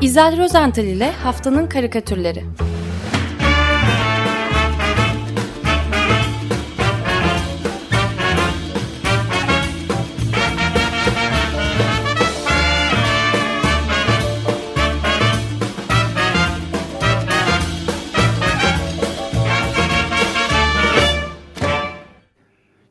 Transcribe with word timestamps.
İzel 0.00 0.38
Rozental 0.38 0.84
ile 0.84 1.10
Haftanın 1.12 1.66
Karikatürleri 1.66 2.44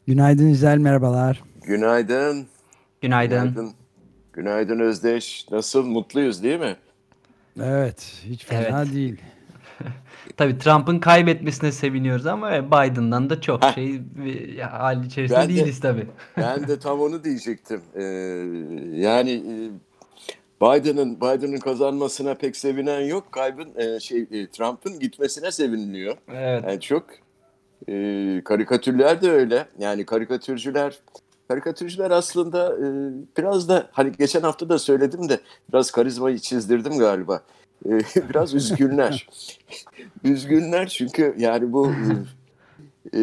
Günaydın 0.07 0.47
İzel, 0.47 0.77
merhabalar. 0.77 1.43
Günaydın. 1.61 2.47
Günaydın. 3.01 3.39
Günaydın. 3.39 3.71
Günaydın 4.33 4.79
Özdeş. 4.79 5.45
Nasıl? 5.51 5.86
Mutluyuz 5.86 6.43
değil 6.43 6.60
mi? 6.60 6.75
Evet, 7.63 8.13
hiç 8.25 8.45
fena 8.45 8.81
Evet. 8.83 8.93
değil. 8.93 9.21
Tabii 10.37 10.57
Trump'ın 10.57 11.00
kaybetmesine 11.00 11.71
seviniyoruz 11.71 12.25
ama 12.25 12.51
Biden'dan 12.67 13.29
da 13.29 13.41
çok 13.41 13.63
şey 13.75 14.01
hal 14.71 15.04
içerisinde 15.05 15.39
Ben 15.39 15.50
de- 15.50 15.55
değiliz 15.55 15.79
tabii. 15.79 16.07
Ben 16.37 16.67
de 16.67 16.79
tam 16.79 17.01
onu 17.01 17.23
diyecektim. 17.23 17.81
Ee, 17.95 18.03
yani 18.95 19.31
e, 19.31 19.55
Biden'ın 20.61 21.15
Biden'ın 21.21 21.57
kazanmasına 21.59 22.33
pek 22.36 22.55
sevinen 22.55 23.00
yok. 23.01 23.31
Kaybın 23.31 23.69
e, 23.78 24.00
şey 24.00 24.21
e, 24.31 24.47
Trump'ın 24.47 25.00
gitmesine 25.00 25.51
seviniliyor. 25.51 26.17
Evet. 26.33 26.64
Yani 26.67 26.81
çok 26.81 27.05
e, 27.89 27.93
karikatürler 28.45 29.21
de 29.21 29.31
öyle. 29.31 29.65
Yani 29.79 30.05
karikatürcüler 30.05 31.00
karikatürcüler 31.49 32.11
aslında 32.11 32.75
e, 32.77 32.88
biraz 33.38 33.69
da 33.69 33.89
hani 33.91 34.11
geçen 34.11 34.41
hafta 34.41 34.69
da 34.69 34.80
söyledim 34.80 35.30
de 35.30 35.39
biraz 35.69 35.91
karizmayı 35.91 36.39
çizdirdim 36.39 36.97
galiba. 36.97 37.44
E, 37.86 37.89
biraz 38.30 38.53
üzgünler. 38.53 39.30
üzgünler 40.23 40.88
çünkü 40.88 41.36
yani 41.38 41.73
bu 41.73 41.91
e, 41.91 43.19
e, 43.19 43.22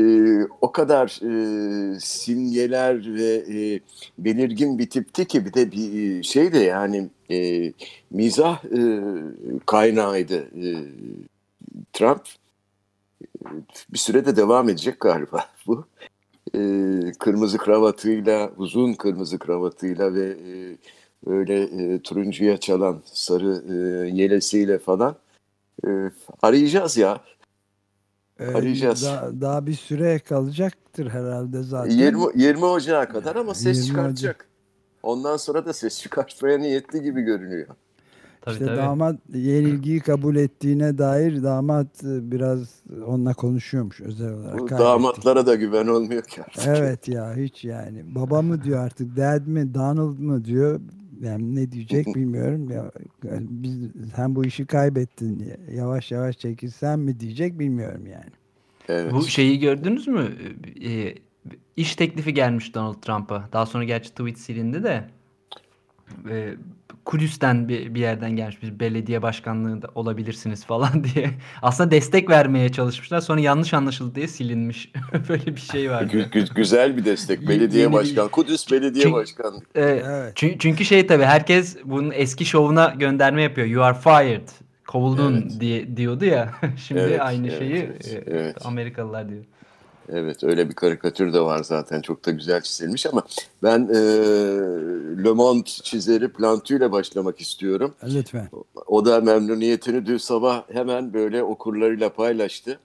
o 0.60 0.72
kadar 0.72 1.18
e, 1.22 2.00
simgeler 2.00 3.14
ve 3.14 3.34
e, 3.34 3.80
belirgin 4.18 4.78
bir 4.78 4.90
tipti 4.90 5.26
ki 5.26 5.44
bir 5.44 5.54
de 5.54 5.72
bir 5.72 6.22
şey 6.22 6.52
de 6.52 6.58
yani 6.58 7.08
e, 7.30 7.72
mizah 8.10 8.64
e, 8.64 9.02
kaynağıydı 9.66 10.36
e, 10.36 10.70
Trump 11.92 12.22
bir 13.92 13.98
sürede 13.98 14.36
devam 14.36 14.68
edecek 14.68 15.00
galiba 15.00 15.48
bu. 15.66 15.86
Ee, 16.54 17.12
kırmızı 17.18 17.58
kravatıyla, 17.58 18.52
uzun 18.56 18.94
kırmızı 18.94 19.38
kravatıyla 19.38 20.14
ve 20.14 20.26
e, 20.26 20.78
öyle 21.26 21.62
e, 21.62 22.02
turuncuya 22.02 22.56
çalan 22.56 23.02
sarı 23.04 23.62
e, 23.68 24.08
yelesiyle 24.10 24.78
falan 24.78 25.16
e, 25.86 25.88
arayacağız 26.42 26.96
ya. 26.96 27.20
Ee, 28.40 28.44
Arayacağız. 28.44 29.04
Daha, 29.04 29.40
daha 29.40 29.66
bir 29.66 29.74
süre 29.74 30.18
kalacaktır 30.18 31.08
herhalde 31.08 31.62
zaten. 31.62 31.90
20, 31.90 32.22
20 32.34 32.64
Ocağı 32.64 33.08
kadar 33.08 33.36
ama 33.36 33.54
ses 33.54 33.76
20 33.76 33.86
çıkartacak. 33.86 34.48
Ondan 35.02 35.36
sonra 35.36 35.66
da 35.66 35.72
ses 35.72 36.00
çıkartmaya 36.00 36.58
niyetli 36.58 37.02
gibi 37.02 37.22
görünüyor. 37.22 37.68
Tabii 38.46 38.54
İşte 38.54 38.66
tabii. 38.66 38.76
damat 38.76 39.16
yenilgiyi 39.34 40.00
kabul 40.00 40.36
ettiğine 40.36 40.98
dair 40.98 41.42
damat 41.42 42.04
e, 42.04 42.30
biraz 42.30 42.82
onunla 43.06 43.34
konuşuyormuş 43.34 44.00
özel 44.00 44.32
olarak. 44.32 44.58
Bu 44.58 44.68
damatlara 44.70 45.46
da 45.46 45.54
güven 45.54 45.86
olmuyor 45.86 46.22
ki 46.22 46.42
artık. 46.42 46.66
Evet 46.66 47.08
ya 47.08 47.36
hiç 47.36 47.64
yani. 47.64 48.14
Baba 48.14 48.42
mı 48.42 48.64
diyor 48.64 48.84
artık, 48.84 49.16
dad 49.16 49.46
mi, 49.46 49.74
Donald 49.74 50.18
mı 50.18 50.44
diyor. 50.44 50.80
Yani 51.20 51.54
ne 51.54 51.72
diyecek 51.72 52.06
bilmiyorum. 52.14 52.70
Ya, 52.70 52.90
biz, 53.40 53.78
sen 54.16 54.36
bu 54.36 54.44
işi 54.44 54.66
kaybettin. 54.66 55.52
Yavaş 55.72 56.12
yavaş 56.12 56.38
çekilsen 56.38 56.98
mi 56.98 57.20
diyecek 57.20 57.58
bilmiyorum 57.58 58.06
yani. 58.06 58.30
Evet. 58.88 59.12
Bu 59.12 59.22
şeyi 59.22 59.58
gördünüz 59.58 60.08
mü? 60.08 60.28
Ee, 60.84 61.14
iş 61.76 61.96
teklifi 61.96 62.34
gelmiş 62.34 62.74
Donald 62.74 63.02
Trump'a. 63.02 63.48
Daha 63.52 63.66
sonra 63.66 63.84
gerçi 63.84 64.10
tweet 64.10 64.38
silindi 64.38 64.82
de. 64.82 65.04
Ee, 66.30 66.54
Kudüs'ten 67.06 67.68
bir, 67.68 67.94
bir 67.94 68.00
yerden 68.00 68.30
gelmiş. 68.36 68.62
Bir 68.62 68.80
belediye 68.80 69.22
başkanlığında 69.22 69.88
olabilirsiniz 69.94 70.64
falan 70.64 71.04
diye. 71.14 71.30
Aslında 71.62 71.90
destek 71.90 72.30
vermeye 72.30 72.68
çalışmışlar. 72.72 73.20
Sonra 73.20 73.40
yanlış 73.40 73.74
anlaşıldı 73.74 74.14
diye 74.14 74.28
silinmiş. 74.28 74.92
Böyle 75.28 75.46
bir 75.46 75.60
şey. 75.60 75.86
Gü- 75.86 76.30
gü- 76.30 76.54
güzel 76.54 76.96
bir 76.96 77.04
destek. 77.04 77.42
Ye- 77.42 77.48
Belediye 77.48 77.82
yeni 77.82 77.92
bir- 77.92 77.96
başkan. 77.96 78.28
Kudüs 78.28 78.72
Belediye 78.72 79.02
Çünkü- 79.02 79.16
Başkanlığı. 79.16 79.60
Ee, 79.74 79.80
Evet. 79.82 80.32
çünkü, 80.34 80.58
çünkü 80.58 80.84
şey 80.84 81.06
tabii 81.06 81.24
herkes 81.24 81.76
bunun 81.84 82.10
eski 82.14 82.44
şovuna 82.44 82.94
gönderme 82.98 83.42
yapıyor. 83.42 83.66
You 83.66 83.84
are 83.84 83.98
fired. 83.98 84.48
Kovuldun 84.86 85.34
Evet. 85.42 85.60
diye 85.60 85.96
diyordu 85.96 86.24
ya. 86.24 86.50
Şimdi 86.86 87.00
Evet, 87.00 87.20
aynı 87.20 87.46
evet, 87.48 87.58
şeyi 87.58 87.74
evet, 87.74 88.06
e, 88.08 88.22
evet. 88.30 88.56
Amerikalılar 88.66 89.28
diyor. 89.28 89.44
Evet 90.12 90.44
öyle 90.44 90.68
bir 90.68 90.74
karikatür 90.74 91.32
de 91.32 91.40
var 91.40 91.62
zaten 91.62 92.00
çok 92.00 92.26
da 92.26 92.30
güzel 92.30 92.60
çizilmiş 92.60 93.06
ama 93.06 93.22
ben 93.62 93.88
e, 93.94 93.98
Le 95.24 95.32
Monde 95.32 95.64
çizeri 95.64 96.28
Plantu 96.28 96.74
ile 96.74 96.92
başlamak 96.92 97.40
istiyorum. 97.40 97.94
Lütfen. 98.14 98.48
O 98.86 99.04
da 99.06 99.20
memnuniyetini 99.20 100.06
dün 100.06 100.18
sabah 100.18 100.62
hemen 100.72 101.12
böyle 101.12 101.42
okurlarıyla 101.42 102.08
paylaştı. 102.08 102.78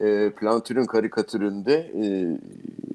E, 0.00 0.30
Plantu'nun 0.30 0.84
karikatüründe 0.84 1.74
e, 1.74 2.04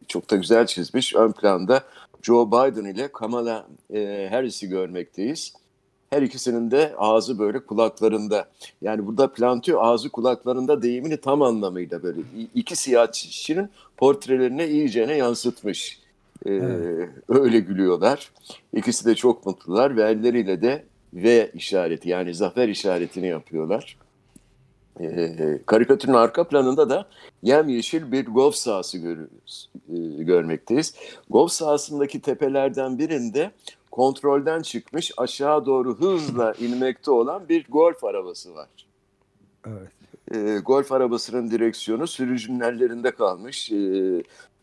çok 0.07 0.31
da 0.31 0.35
güzel 0.35 0.65
çizmiş. 0.67 1.15
Ön 1.15 1.31
planda 1.31 1.83
Joe 2.21 2.47
Biden 2.47 2.85
ile 2.85 3.07
Kamala 3.07 3.67
e, 3.93 4.27
Harris'i 4.31 4.69
görmekteyiz. 4.69 5.53
Her 6.15 6.21
ikisinin 6.21 6.71
de 6.71 6.93
ağzı 6.97 7.39
böyle 7.39 7.59
kulaklarında. 7.59 8.45
Yani 8.81 9.07
burada 9.07 9.33
Plantu 9.33 9.79
ağzı 9.79 10.09
kulaklarında 10.09 10.81
deyimini 10.81 11.17
tam 11.17 11.41
anlamıyla 11.41 12.03
böyle 12.03 12.21
iki 12.55 12.75
siyasetçinin 12.75 13.69
portrelerini 13.97 14.65
iyicene 14.65 15.17
yansıtmış. 15.17 15.99
Ee, 16.45 16.51
Evet. 16.53 17.09
Öyle 17.29 17.59
gülüyorlar. 17.59 18.31
İkisi 18.73 19.05
de 19.05 19.15
çok 19.15 19.45
mutlular 19.45 19.97
ve 19.97 20.03
elleriyle 20.03 20.61
de 20.61 20.83
V 21.13 21.51
işareti 21.53 22.09
yani 22.09 22.33
zafer 22.33 22.67
işaretini 22.67 23.27
yapıyorlar. 23.27 23.97
Ee, 24.99 25.59
karikatürün 25.65 26.13
arka 26.13 26.47
planında 26.47 26.89
da 26.89 27.05
yemyeşil 27.43 28.11
bir 28.11 28.25
golf 28.25 28.55
sahası 28.55 28.97
görüyoruz, 28.97 29.69
e, 29.89 30.23
görmekteyiz. 30.23 30.93
Golf 31.29 31.51
sahasındaki 31.51 32.21
tepelerden 32.21 32.99
birinde 32.99 33.51
kontrolden 33.95 34.61
çıkmış 34.61 35.11
aşağı 35.17 35.65
doğru 35.65 35.95
hızla 35.95 36.53
inmekte 36.59 37.11
olan 37.11 37.49
bir 37.49 37.65
golf 37.69 38.03
arabası 38.03 38.55
var. 38.55 38.67
Evet. 39.67 39.89
E, 40.31 40.57
golf 40.57 40.91
arabasının 40.91 41.51
direksiyonu 41.51 42.07
sürücünün 42.07 42.59
ellerinde 42.59 43.11
kalmış. 43.11 43.71
E, 43.71 43.77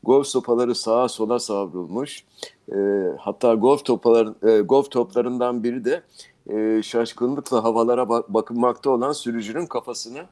golf 0.03 0.27
sopaları 0.27 0.75
sağa 0.75 1.09
sola 1.09 1.39
savrulmuş. 1.39 2.25
E, 2.73 2.77
hatta 3.19 3.55
golf 3.55 3.85
topalar, 3.85 4.49
e, 4.49 4.61
golf 4.61 4.91
toplarından 4.91 5.65
biri 5.65 5.85
de 5.85 6.03
e, 6.51 6.83
şaşkınlıkla 6.83 7.65
havalara 7.65 8.03
ba- 8.03 8.25
bakınmakta 8.29 8.91
olan 8.91 9.13
sürücünün 9.13 9.67
kafasına 9.67 10.27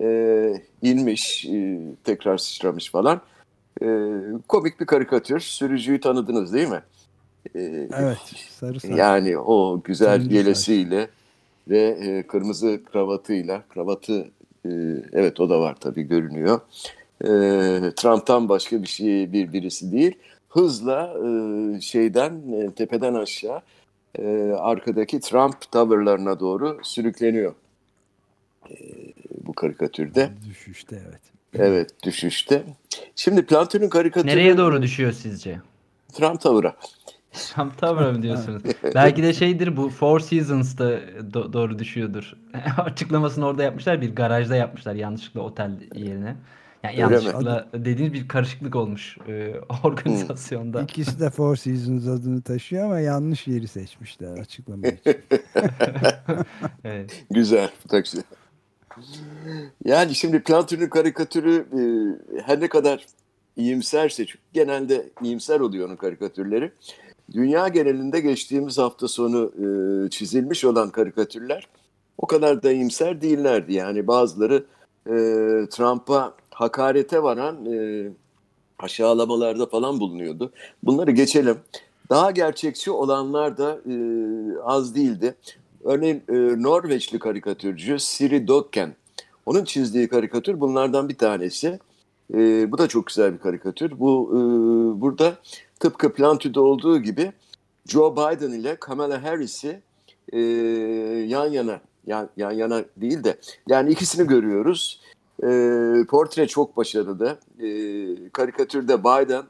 e, 0.00 0.54
inmiş, 0.82 1.46
e, 1.46 1.80
tekrar 2.04 2.38
sıçramış 2.38 2.90
falan. 2.90 3.20
E, 3.82 3.86
komik 4.48 4.80
bir 4.80 4.86
karikatür. 4.86 5.40
Sürücüyü 5.40 6.00
tanıdınız 6.00 6.52
değil 6.52 6.68
mi? 6.68 6.82
Evet. 7.54 8.18
Sarı 8.50 8.80
saç. 8.80 8.90
yani 8.96 9.38
o 9.38 9.80
güzel 9.84 10.16
Turuncu 10.18 10.36
yelesiyle 10.36 11.08
ve 11.68 11.80
e, 11.80 12.26
kırmızı 12.26 12.80
kravatıyla, 12.92 13.62
kravatı 13.68 14.30
e, 14.66 14.70
evet 15.12 15.40
o 15.40 15.50
da 15.50 15.60
var 15.60 15.76
tabii 15.80 16.02
görünüyor. 16.02 16.60
E, 17.20 17.28
Trump'tan 17.96 18.48
başka 18.48 18.82
bir 18.82 18.88
şey 18.88 19.32
bir 19.32 19.52
birisi 19.52 19.92
değil. 19.92 20.14
Hızla 20.48 21.14
e, 21.24 21.80
şeyden 21.80 22.42
e, 22.52 22.70
tepeden 22.70 23.14
aşağı 23.14 23.60
e, 24.18 24.52
arkadaki 24.58 25.20
Trump 25.20 25.70
tavırlarına 25.70 26.40
doğru 26.40 26.80
sürükleniyor. 26.82 27.54
E, 28.70 28.74
bu 29.46 29.52
karikatürde. 29.52 30.30
Düşüşte 30.50 31.02
evet. 31.08 31.20
Evet 31.54 32.02
düşüşte. 32.02 32.62
Şimdi 33.16 33.46
Platon'un 33.46 33.88
karikatürü 33.88 34.30
Nereye 34.30 34.58
doğru 34.58 34.82
düşüyor 34.82 35.12
sizce? 35.12 35.60
Trump 36.12 36.40
tavıra. 36.40 36.76
Trump 37.32 37.78
Tower'a 37.78 38.12
mı 38.12 38.22
diyorsunuz? 38.22 38.62
Belki 38.94 39.22
de 39.22 39.32
şeydir 39.34 39.76
bu 39.76 39.88
Four 39.90 40.20
Seasons'ta 40.20 40.84
do- 41.32 41.52
doğru 41.52 41.78
düşüyordur. 41.78 42.32
Açıklamasını 42.78 43.46
orada 43.46 43.62
yapmışlar. 43.62 44.00
Bir 44.00 44.14
garajda 44.14 44.56
yapmışlar 44.56 44.94
yanlışlıkla 44.94 45.40
otel 45.40 45.70
yerine. 45.94 46.36
Yani 46.82 47.00
yanlışlıkla 47.00 47.68
dediğiniz 47.74 48.12
bir 48.12 48.28
karışıklık 48.28 48.76
olmuş 48.76 49.18
e, 49.28 49.54
organizasyonda. 49.84 50.82
İkisi 50.82 51.20
de 51.20 51.30
Four 51.30 51.56
Seasons 51.56 52.06
adını 52.06 52.42
taşıyor 52.42 52.84
ama 52.84 53.00
yanlış 53.00 53.46
yeri 53.46 53.68
seçmişler 53.68 54.38
açıklama 54.38 54.86
için. 54.86 55.16
Evet. 56.84 57.24
Güzel. 57.30 57.70
Güzel. 57.90 58.22
Yani 59.84 60.14
şimdi 60.14 60.42
Platon'un 60.42 60.86
karikatürü 60.86 61.66
e, 61.72 61.82
her 62.42 62.60
ne 62.60 62.68
kadar 62.68 63.06
iyimserse 63.56 64.26
çünkü 64.26 64.38
genelde 64.52 65.08
iyimser 65.22 65.60
oluyor 65.60 65.88
onun 65.88 65.96
karikatürleri. 65.96 66.72
Dünya 67.34 67.68
genelinde 67.68 68.20
geçtiğimiz 68.20 68.78
hafta 68.78 69.08
sonu 69.08 69.52
e, 69.56 70.10
çizilmiş 70.10 70.64
olan 70.64 70.90
karikatürler 70.90 71.68
o 72.18 72.26
kadar 72.26 72.62
da 72.62 72.72
iyimser 72.72 73.20
değillerdi. 73.20 73.72
Yani 73.72 74.06
bazıları 74.06 74.64
e, 75.06 75.12
Trump'a 75.70 76.34
hakarete 76.50 77.22
varan 77.22 77.66
e, 77.66 78.08
aşağılamalarda 78.78 79.66
falan 79.66 80.00
bulunuyordu. 80.00 80.52
Bunları 80.82 81.10
geçelim. 81.10 81.58
Daha 82.10 82.30
gerçekçi 82.30 82.90
olanlar 82.90 83.58
da 83.58 83.78
e, 83.90 83.94
az 84.64 84.94
değildi. 84.94 85.34
Örneğin 85.84 86.22
e, 86.28 86.62
Norveçli 86.62 87.18
karikatürcü 87.18 87.98
Siri 87.98 88.48
Dokken. 88.48 88.94
Onun 89.46 89.64
çizdiği 89.64 90.08
karikatür 90.08 90.60
bunlardan 90.60 91.08
bir 91.08 91.18
tanesi. 91.18 91.78
E, 92.34 92.72
bu 92.72 92.78
da 92.78 92.88
çok 92.88 93.06
güzel 93.06 93.32
bir 93.32 93.38
karikatür. 93.38 93.98
Bu 93.98 94.30
e, 94.30 94.38
burada 95.00 95.34
tıpkı 95.82 96.12
Plantu'da 96.12 96.60
olduğu 96.60 96.98
gibi 96.98 97.32
Joe 97.86 98.12
Biden 98.16 98.52
ile 98.52 98.76
Kamala 98.76 99.22
Harris'i 99.22 99.82
e, 100.32 100.38
yan 101.28 101.46
yana 101.46 101.80
yan, 102.06 102.28
yan 102.36 102.50
yana 102.50 102.84
değil 102.96 103.24
de 103.24 103.36
yani 103.68 103.90
ikisini 103.90 104.26
görüyoruz. 104.26 105.00
E, 105.42 105.48
portre 106.08 106.46
çok 106.46 106.76
başarılı. 106.76 107.38
E, 107.58 107.68
karikatürde 108.32 109.00
Biden 109.00 109.42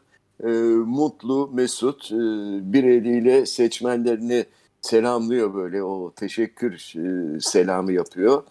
e, 0.44 0.48
mutlu, 0.86 1.50
mesut 1.52 2.12
e, 2.12 2.16
bir 2.72 2.84
eliyle 2.84 3.46
seçmenlerini 3.46 4.44
selamlıyor 4.80 5.54
böyle 5.54 5.82
o 5.82 6.12
teşekkür 6.16 6.94
e, 6.96 7.40
selamı 7.40 7.92
yapıyor. 7.92 8.42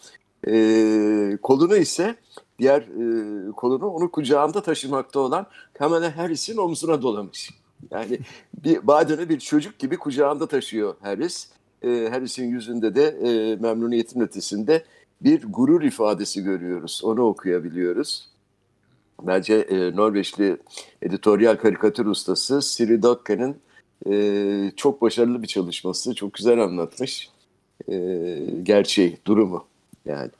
E, 0.48 1.38
kolunu 1.42 1.75
ise 1.78 2.16
diğer 2.60 2.81
e, 2.81 3.51
kolunu 3.51 3.88
onu 3.88 4.12
kucağında 4.12 4.62
taşımakta 4.62 5.19
olan 5.19 5.45
Kamala 5.74 6.18
Harris'in 6.18 6.57
omzuna 6.57 7.01
dolamış. 7.01 7.60
Yani 7.91 8.19
bir 8.65 8.83
Biden'ı 8.83 9.29
bir 9.29 9.39
çocuk 9.39 9.79
gibi 9.79 9.97
kucağında 9.97 10.47
taşıyor 10.47 10.95
Harris. 11.01 11.47
E, 11.81 12.07
Harris'in 12.11 12.47
yüzünde 12.47 12.95
de 12.95 13.03
e, 13.07 13.55
memnuniyetin 13.55 14.21
ötesinde 14.21 14.83
bir 15.21 15.43
gurur 15.43 15.81
ifadesi 15.81 16.43
görüyoruz. 16.43 17.01
Onu 17.03 17.21
okuyabiliyoruz. 17.21 18.29
Bence 19.21 19.55
e, 19.55 19.95
Norveçli 19.95 20.57
editoryal 21.01 21.55
karikatür 21.55 22.05
ustası 22.05 22.61
Siri 22.61 23.01
Dokken'in 23.01 23.57
e, 24.09 24.71
çok 24.75 25.01
başarılı 25.01 25.41
bir 25.41 25.47
çalışması. 25.47 26.15
Çok 26.15 26.33
güzel 26.33 26.59
anlatmış 26.59 27.29
e, 27.87 28.37
gerçeği, 28.63 29.17
durumu 29.25 29.65
yani. 30.05 30.31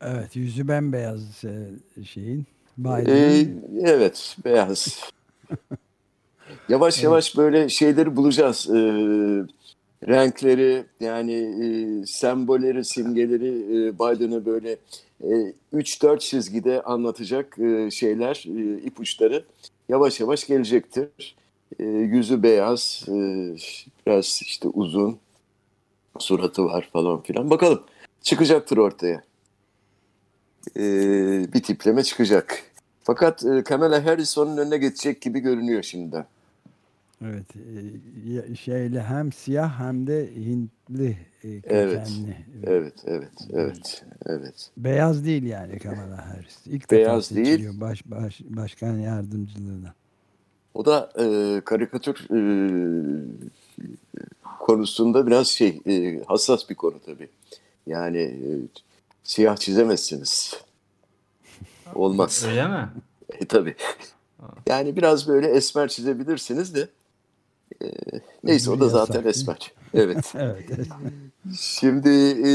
Evet, 0.00 0.36
yüzü 0.36 0.68
bembeyaz 0.68 1.44
e, 1.44 2.04
şeyin. 2.04 2.46
Ee, 2.86 3.46
evet, 3.80 4.36
beyaz. 4.44 5.00
yavaş 6.68 6.94
evet. 6.94 7.04
yavaş 7.04 7.36
böyle 7.36 7.68
şeyleri 7.68 8.16
bulacağız. 8.16 8.70
Ee, 8.70 8.78
renkleri 10.08 10.84
yani 11.00 11.32
e, 11.32 12.06
sembolleri, 12.06 12.84
simgeleri 12.84 13.48
e, 13.48 13.98
Biden'ı 13.98 14.46
böyle 14.46 14.76
e, 15.22 15.52
3-4 15.74 16.18
çizgide 16.18 16.82
anlatacak 16.82 17.58
e, 17.58 17.90
şeyler, 17.90 18.44
e, 18.46 18.82
ipuçları 18.82 19.44
yavaş 19.88 20.20
yavaş 20.20 20.46
gelecektir. 20.46 21.36
E, 21.78 21.84
yüzü 21.84 22.42
beyaz, 22.42 23.04
e, 23.08 23.12
biraz 24.06 24.40
işte 24.44 24.68
uzun, 24.68 25.18
suratı 26.18 26.64
var 26.64 26.88
falan 26.92 27.22
filan. 27.22 27.50
Bakalım 27.50 27.82
çıkacaktır 28.22 28.76
ortaya. 28.76 29.22
E, 30.76 30.82
bir 31.52 31.62
tipleme 31.62 32.02
çıkacak. 32.02 32.62
Fakat 33.04 33.44
e, 33.44 33.62
Kamala 33.62 34.04
Harris 34.04 34.38
onun 34.38 34.56
önüne 34.56 34.78
geçecek 34.78 35.20
gibi 35.22 35.40
görünüyor 35.40 35.82
şimdiden. 35.82 36.26
Evet, 37.24 37.46
e, 38.50 38.54
şeyle 38.54 39.02
hem 39.02 39.32
siyah 39.32 39.80
hem 39.80 40.06
de 40.06 40.34
Hintli 40.34 41.18
e, 41.44 41.60
kökenli. 41.60 42.36
Evet, 42.62 42.94
evet, 43.04 43.04
evet, 43.06 43.32
evet, 43.52 44.04
evet. 44.26 44.70
Beyaz 44.76 45.24
değil 45.24 45.42
yani 45.42 45.78
Kamala 45.78 46.28
Harris. 46.28 46.66
İlk 46.66 46.90
Beyaz 46.90 47.30
defa 47.30 47.44
değil. 47.44 47.80
Baş, 47.80 48.02
baş, 48.06 48.40
başkan 48.40 48.98
yardımcılığına. 48.98 49.94
O 50.74 50.84
da 50.84 51.10
e, 51.18 51.60
karikatür 51.64 52.26
e, 52.30 52.40
konusunda 54.58 55.26
biraz 55.26 55.48
şey 55.48 55.80
e, 55.86 56.24
hassas 56.26 56.70
bir 56.70 56.74
konu 56.74 57.00
tabii. 57.06 57.28
Yani 57.86 58.18
e, 58.18 58.40
siyah 59.24 59.56
çizemezsiniz. 59.56 60.54
Olmaz. 61.94 62.44
Öyle 62.48 62.68
mi? 62.68 62.88
E, 63.40 63.44
tabii. 63.44 63.74
Yani 64.66 64.96
biraz 64.96 65.28
böyle 65.28 65.46
esmer 65.46 65.88
çizebilirsiniz 65.88 66.74
de 66.74 66.88
neyse 68.44 68.70
o 68.70 68.80
da 68.80 68.88
zaten 68.88 69.24
esmer. 69.24 69.72
Evet. 69.94 70.34
evet. 70.34 70.70
Şimdi 71.56 72.08
e, 72.48 72.52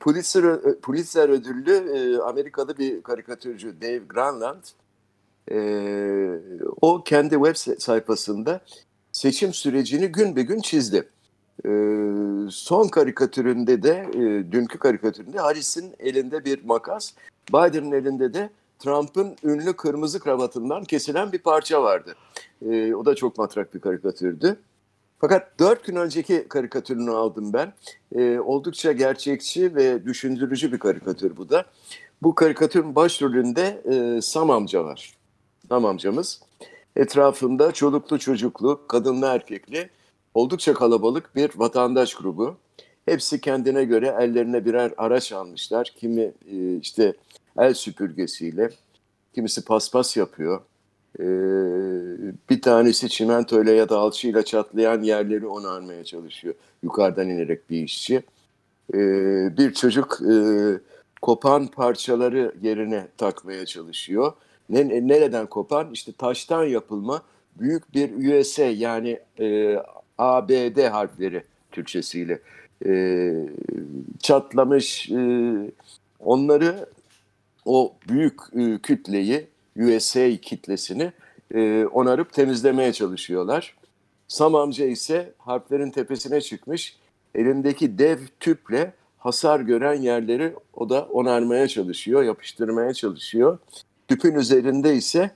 Pulitzer, 0.00 0.60
Pulitzer 0.82 1.28
ödüllü 1.28 1.72
e, 1.72 2.18
Amerikalı 2.18 2.78
bir 2.78 3.02
karikatürcü 3.02 3.80
Dave 3.80 3.98
Granland 3.98 4.62
e, 5.50 5.56
o 6.80 7.04
kendi 7.04 7.34
web 7.34 7.80
sayfasında 7.80 8.60
seçim 9.12 9.54
sürecini 9.54 10.06
gün 10.06 10.36
be 10.36 10.42
gün 10.42 10.60
çizdi. 10.60 11.08
E, 11.64 11.70
son 12.50 12.88
karikatüründe 12.88 13.82
de, 13.82 14.10
e, 14.14 14.52
dünkü 14.52 14.78
karikatüründe 14.78 15.38
Harris'in 15.38 15.94
elinde 15.98 16.44
bir 16.44 16.64
makas, 16.64 17.12
Biden'ın 17.48 17.92
elinde 17.92 18.34
de 18.34 18.50
Trump'ın 18.80 19.36
ünlü 19.44 19.72
kırmızı 19.72 20.20
kravatından 20.20 20.84
kesilen 20.84 21.32
bir 21.32 21.38
parça 21.38 21.82
vardı. 21.82 22.14
E, 22.70 22.94
o 22.94 23.04
da 23.04 23.14
çok 23.14 23.38
matrak 23.38 23.74
bir 23.74 23.80
karikatürdü. 23.80 24.60
Fakat 25.18 25.58
dört 25.58 25.84
gün 25.84 25.96
önceki 25.96 26.48
karikatürünü 26.48 27.10
aldım 27.10 27.52
ben. 27.52 27.72
E, 28.14 28.38
oldukça 28.38 28.92
gerçekçi 28.92 29.74
ve 29.74 30.04
düşündürücü 30.04 30.72
bir 30.72 30.78
karikatür 30.78 31.36
bu 31.36 31.48
da. 31.48 31.64
Bu 32.22 32.34
karikatürün 32.34 32.94
başrolünde 32.94 33.82
e, 33.84 34.20
Sam 34.22 34.50
amca 34.50 34.84
var. 34.84 35.14
Sam 35.68 35.84
amcamız. 35.84 36.40
Etrafında 36.96 37.72
çoluklu 37.72 38.18
çocuklu, 38.18 38.80
kadınlı 38.88 39.26
erkekli 39.26 39.90
oldukça 40.34 40.74
kalabalık 40.74 41.36
bir 41.36 41.50
vatandaş 41.56 42.14
grubu. 42.14 42.56
Hepsi 43.10 43.40
kendine 43.40 43.84
göre 43.84 44.16
ellerine 44.20 44.64
birer 44.64 44.92
araç 44.96 45.32
almışlar. 45.32 45.92
Kimi 45.96 46.32
e, 46.52 46.76
işte 46.76 47.14
el 47.58 47.74
süpürgesiyle, 47.74 48.70
kimisi 49.34 49.64
paspas 49.64 50.16
yapıyor. 50.16 50.60
Ee, 51.18 51.24
bir 52.50 52.62
tanesi 52.62 53.08
çimentoyla 53.08 53.72
ya 53.72 53.88
da 53.88 53.98
alçıyla 53.98 54.44
çatlayan 54.44 55.02
yerleri 55.02 55.46
onarmaya 55.46 56.04
çalışıyor. 56.04 56.54
Yukarıdan 56.82 57.28
inerek 57.28 57.70
bir 57.70 57.82
işçi. 57.82 58.22
Ee, 58.94 59.56
bir 59.58 59.74
çocuk 59.74 60.20
e, 60.30 60.34
kopan 61.22 61.66
parçaları 61.66 62.54
yerine 62.62 63.08
takmaya 63.16 63.66
çalışıyor. 63.66 64.32
Ne, 64.68 65.08
nereden 65.08 65.46
kopan? 65.46 65.90
İşte 65.92 66.12
taştan 66.12 66.64
yapılma 66.64 67.22
büyük 67.58 67.94
bir 67.94 68.40
USA 68.40 68.64
yani 68.64 69.20
e, 69.40 69.76
ABD 70.18 70.88
harfleri 70.88 71.44
Türkçesiyle 71.72 72.40
e, 72.86 73.32
çatlamış 74.18 75.10
e, 75.10 75.56
onları 76.20 76.86
o 77.64 77.94
büyük 78.08 78.40
e, 78.56 78.78
kütleyi 78.78 79.46
USA 79.76 80.36
kitlesini 80.36 81.12
e, 81.54 81.84
onarıp 81.84 82.32
temizlemeye 82.32 82.92
çalışıyorlar. 82.92 83.76
Sam 84.28 84.54
amca 84.54 84.84
ise 84.84 85.32
harplerin 85.38 85.90
tepesine 85.90 86.40
çıkmış 86.40 86.96
elindeki 87.34 87.98
dev 87.98 88.18
tüple 88.40 88.92
hasar 89.18 89.60
gören 89.60 89.94
yerleri 89.94 90.54
o 90.74 90.88
da 90.88 91.02
onarmaya 91.02 91.68
çalışıyor, 91.68 92.22
yapıştırmaya 92.22 92.94
çalışıyor. 92.94 93.58
Tüpün 94.08 94.34
üzerinde 94.34 94.94
ise 94.94 95.30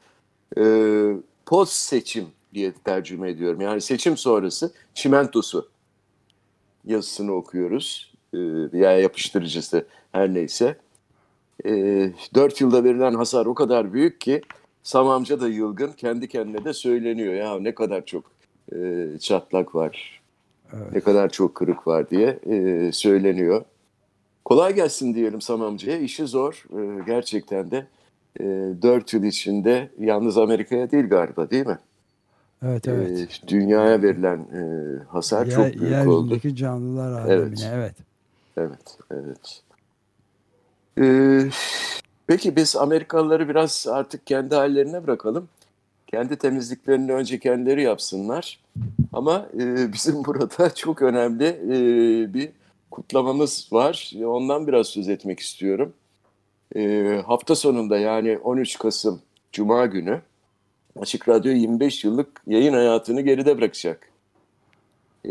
e, 0.58 0.62
post 1.46 1.72
seçim 1.72 2.26
diye 2.54 2.72
tercüme 2.72 3.30
ediyorum. 3.30 3.60
Yani 3.60 3.80
seçim 3.80 4.16
sonrası 4.16 4.72
çimentosu 4.94 5.68
yazısını 6.86 7.32
okuyoruz. 7.32 8.14
E, 8.34 8.38
veya 8.72 8.98
yapıştırıcısı 8.98 9.86
her 10.12 10.34
neyse 10.34 10.76
e, 11.64 11.70
ee, 11.70 12.12
4 12.34 12.60
yılda 12.60 12.84
verilen 12.84 13.14
hasar 13.14 13.46
o 13.46 13.54
kadar 13.54 13.92
büyük 13.92 14.20
ki 14.20 14.42
Sam 14.82 15.08
amca 15.08 15.40
da 15.40 15.48
yılgın 15.48 15.92
kendi 15.92 16.28
kendine 16.28 16.64
de 16.64 16.72
söyleniyor. 16.72 17.34
Ya 17.34 17.58
ne 17.58 17.74
kadar 17.74 18.06
çok 18.06 18.24
e, 18.72 19.08
çatlak 19.20 19.74
var, 19.74 20.22
evet. 20.72 20.92
ne 20.92 21.00
kadar 21.00 21.28
çok 21.28 21.54
kırık 21.54 21.86
var 21.86 22.10
diye 22.10 22.38
e, 22.46 22.92
söyleniyor. 22.92 23.64
Kolay 24.44 24.74
gelsin 24.74 25.14
diyelim 25.14 25.40
Sam 25.40 25.62
amcaya. 25.62 25.98
İşi 25.98 26.26
zor 26.26 26.64
e, 26.72 27.04
gerçekten 27.06 27.70
de. 27.70 27.86
E, 28.40 28.44
4 28.82 29.12
yıl 29.12 29.22
içinde 29.22 29.90
yalnız 29.98 30.38
Amerika'ya 30.38 30.90
değil 30.90 31.08
galiba 31.08 31.50
değil 31.50 31.66
mi? 31.66 31.78
Evet 32.62 32.88
evet. 32.88 33.28
E, 33.44 33.48
dünyaya 33.48 34.02
verilen 34.02 34.38
e, 34.38 34.62
hasar 35.08 35.46
Yer, 35.46 35.54
çok 35.54 35.64
büyük 35.64 35.74
yeryüzündeki 35.74 36.08
oldu. 36.08 36.26
Yeryüzündeki 36.26 36.56
canlılar 36.56 37.12
alemine 37.12 37.70
evet. 37.74 37.94
Evet, 37.96 37.96
evet. 38.56 38.98
evet. 39.10 39.62
Ee, 40.98 41.50
peki 42.26 42.56
biz 42.56 42.76
Amerikalıları 42.76 43.48
biraz 43.48 43.86
artık 43.90 44.26
kendi 44.26 44.54
hallerine 44.54 45.06
bırakalım. 45.06 45.48
Kendi 46.06 46.36
temizliklerini 46.36 47.12
önce 47.12 47.38
kendileri 47.38 47.82
yapsınlar. 47.82 48.60
Ama 49.12 49.46
e, 49.60 49.92
bizim 49.92 50.24
burada 50.24 50.74
çok 50.74 51.02
önemli 51.02 51.46
e, 51.46 52.34
bir 52.34 52.50
kutlamamız 52.90 53.68
var. 53.72 54.12
Ondan 54.24 54.66
biraz 54.66 54.86
söz 54.86 55.08
etmek 55.08 55.40
istiyorum. 55.40 55.92
E, 56.76 57.22
hafta 57.26 57.54
sonunda 57.54 57.98
yani 57.98 58.38
13 58.38 58.78
Kasım 58.78 59.20
Cuma 59.52 59.86
günü 59.86 60.20
Açık 61.00 61.28
Radyo 61.28 61.52
25 61.52 62.04
yıllık 62.04 62.42
yayın 62.46 62.72
hayatını 62.72 63.20
geride 63.20 63.58
bırakacak. 63.58 64.08
E, 65.28 65.30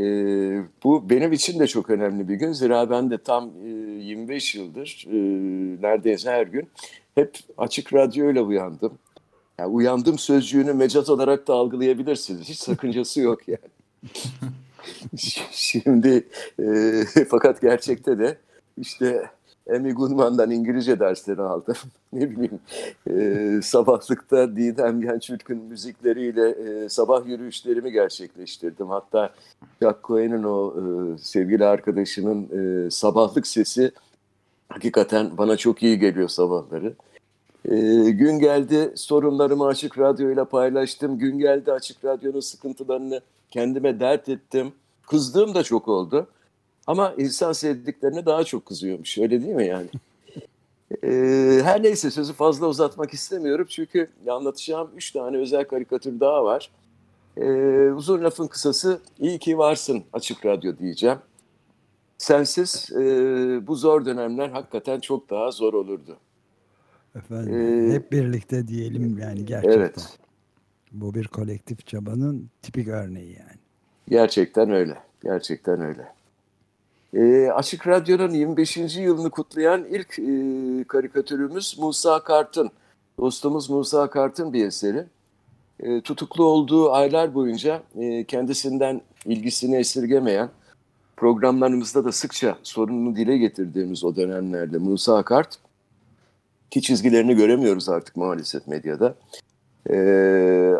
bu 0.84 1.10
benim 1.10 1.32
için 1.32 1.60
de 1.60 1.68
çok 1.68 1.90
önemli 1.90 2.30
bir 2.30 2.36
gün. 2.36 2.52
Zira 2.52 2.90
ben 2.90 3.12
de 3.12 3.18
tam 3.18 3.52
e, 3.66 3.70
25 3.70 4.56
yıldır 4.56 5.06
e, 5.08 5.16
neredeyse 5.82 6.32
her 6.32 6.48
gün 6.48 6.70
hep 7.16 7.38
Açık 7.58 7.94
Radyo 7.94 8.32
ile 8.32 8.42
uyandım. 8.42 8.98
Yani 9.60 9.70
uyandım 9.70 10.20
sözcüğünü 10.20 10.74
mecaz 10.74 11.10
olarak 11.10 11.48
da 11.48 11.54
algılayabilirsiniz. 11.54 12.50
Hiç 12.50 12.60
sakıncası 12.60 13.22
yok 13.22 13.48
yani. 13.48 13.60
Şimdi 15.52 16.28
e, 16.60 17.04
fakat 17.30 17.62
gerçekte 17.62 18.20
de 18.20 18.38
işte 18.78 19.30
Amy 19.70 19.92
Goodman'dan 19.92 20.52
İngilizce 20.52 21.00
dersleri 21.00 21.42
aldım. 21.42 21.76
ne 22.14 22.32
bileyim 22.32 22.60
e, 23.10 23.62
sabahlıkta 23.62 24.56
Didem 24.56 25.02
Gençürk'ün 25.02 25.58
müzikleriyle 25.58 26.50
e, 26.50 26.90
sabah 26.90 27.26
yürüyüşlerimi 27.28 27.92
gerçekleştirdim. 27.92 28.90
Hatta 28.90 29.34
Jack 29.82 30.04
Cohen'in 30.04 30.44
o 30.44 30.74
e, 30.78 31.18
sevgili 31.18 31.66
arkadaşının 31.66 32.50
e, 32.88 32.92
sabahlık 32.92 33.48
sesi 33.48 33.92
hakikaten 34.70 35.38
bana 35.38 35.58
çok 35.58 35.84
iyi 35.84 36.00
geliyor 36.00 36.30
sabahları. 36.30 36.94
E, 37.66 37.76
gün 38.10 38.40
geldi 38.40 38.92
sorunlarımı 38.96 39.66
Açık 39.66 40.00
Radyo 40.00 40.32
ile 40.32 40.46
paylaştım. 40.46 41.18
Gün 41.18 41.40
geldi 41.40 41.72
Açık 41.72 42.06
Radyo'nun 42.06 42.40
sıkıntılarını 42.40 43.22
kendime 43.52 44.00
dert 44.00 44.30
ettim. 44.30 44.72
Kızdığım 45.08 45.56
da 45.56 45.64
çok 45.64 45.88
oldu. 45.88 46.28
Ama 46.88 47.14
insan 47.18 47.54
sevdiklerine 47.54 48.26
daha 48.26 48.44
çok 48.44 48.66
kızıyormuş. 48.66 49.18
Öyle 49.18 49.42
değil 49.42 49.56
mi 49.56 49.68
yani? 49.68 49.88
ee, 51.04 51.62
her 51.64 51.84
neyse 51.84 52.12
sözü 52.12 52.34
fazla 52.34 52.68
uzatmak 52.68 53.14
istemiyorum. 53.14 53.66
Çünkü 53.70 54.10
anlatacağım 54.28 54.90
üç 54.96 55.12
tane 55.12 55.38
özel 55.38 55.64
karikatür 55.64 56.20
daha 56.20 56.44
var. 56.44 56.70
Ee, 57.38 57.92
uzun 57.92 58.24
lafın 58.24 58.48
kısası 58.48 59.02
iyi 59.20 59.40
ki 59.40 59.58
varsın 59.58 60.04
Açık 60.14 60.46
Radyo 60.46 60.78
diyeceğim. 60.78 61.18
Sensiz 62.18 62.90
e, 62.92 62.98
bu 63.68 63.76
zor 63.76 64.06
dönemler 64.06 64.50
hakikaten 64.50 65.00
çok 65.00 65.30
daha 65.30 65.52
zor 65.52 65.74
olurdu. 65.74 66.18
Efendim 67.16 67.90
ee, 67.90 67.94
hep 67.94 68.12
birlikte 68.12 68.68
diyelim 68.68 69.18
yani 69.18 69.46
gerçekten. 69.46 69.80
Evet. 69.80 70.20
Bu 70.92 71.14
bir 71.14 71.28
kolektif 71.28 71.88
çabanın 71.88 72.50
tipik 72.62 72.88
örneği 72.88 73.30
yani. 73.30 73.60
Gerçekten 74.10 74.72
öyle. 74.72 74.98
Gerçekten 75.24 75.82
öyle. 75.82 76.08
E, 77.14 77.52
Açık 77.52 77.88
Radyo'nun 77.88 78.34
25. 78.34 78.78
yılını 78.98 79.30
kutlayan 79.30 79.86
ilk 79.86 80.20
e, 80.20 80.84
karikatürümüz 80.88 81.78
Musa 81.80 82.24
Kart'ın. 82.24 82.72
Dostumuz 83.20 83.70
Musa 83.70 84.10
Kart'ın 84.10 84.54
bir 84.54 84.66
eseri. 84.66 85.06
E, 85.80 86.02
tutuklu 86.02 86.46
olduğu 86.46 86.92
aylar 86.92 87.34
boyunca 87.34 87.84
e, 87.96 88.24
kendisinden 88.24 89.02
ilgisini 89.26 89.76
esirgemeyen, 89.76 90.50
programlarımızda 91.18 92.06
da 92.06 92.12
sıkça 92.12 92.58
sorununu 92.64 93.16
dile 93.16 93.38
getirdiğimiz 93.38 94.04
o 94.04 94.16
dönemlerde 94.16 94.78
Musa 94.78 95.24
Kart, 95.24 95.58
ki 96.72 96.82
çizgilerini 96.82 97.36
göremiyoruz 97.36 97.90
artık 97.90 98.16
maalesef 98.16 98.68
medyada, 98.68 99.16
e, 99.90 99.96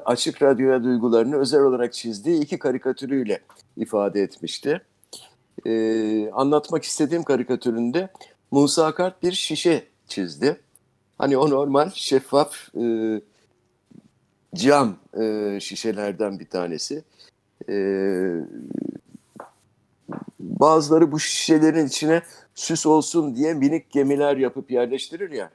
Açık 0.06 0.42
Radyo'ya 0.42 0.84
duygularını 0.84 1.36
özel 1.36 1.62
olarak 1.62 1.94
çizdiği 1.94 2.42
iki 2.42 2.60
karikatürüyle 2.60 3.40
ifade 3.78 4.22
etmişti 4.22 4.82
e, 5.66 6.32
anlatmak 6.32 6.84
istediğim 6.84 7.24
karikatüründe 7.24 8.10
Musa 8.52 8.96
Kart 8.96 9.24
bir 9.24 9.32
şişe 9.32 9.88
çizdi. 10.08 10.62
Hani 11.18 11.38
o 11.38 11.50
normal 11.50 11.90
şeffaf 11.94 12.76
e, 12.76 13.22
cam 14.56 14.96
e, 15.22 15.58
şişelerden 15.62 16.40
bir 16.40 16.46
tanesi. 16.46 17.04
E, 17.70 17.76
bazıları 20.40 21.12
bu 21.12 21.20
şişelerin 21.20 21.88
içine 21.88 22.22
süs 22.56 22.86
olsun 22.86 23.36
diye 23.36 23.54
minik 23.54 23.92
gemiler 23.92 24.38
yapıp 24.38 24.72
yerleştirir 24.72 25.32
ya. 25.32 25.50